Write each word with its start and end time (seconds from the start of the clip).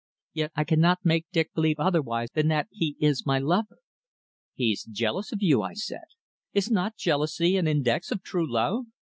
Yet 0.33 0.51
I 0.55 0.63
cannot 0.63 1.01
make 1.05 1.27
Dick 1.31 1.53
believe 1.53 1.77
otherwise 1.79 2.29
than 2.33 2.47
that 2.47 2.69
he 2.71 2.97
is 2.99 3.23
my 3.23 3.37
lover." 3.37 3.77
"He's 4.55 4.83
jealous 4.83 5.31
of 5.31 5.43
you," 5.43 5.61
I 5.61 5.73
said. 5.75 6.05
"Is 6.53 6.71
not 6.71 6.97
jealousy 6.97 7.55
an 7.55 7.67
index 7.67 8.09
of 8.11 8.23
true 8.23 8.51
love?" 8.51 8.85